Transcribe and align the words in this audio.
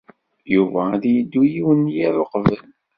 Yuba 0.53 0.81
ad 0.95 1.03
yeddu 1.13 1.41
yiwen 1.53 1.79
n 1.85 1.91
yiḍ 1.95 2.15
uqbel. 2.23 2.63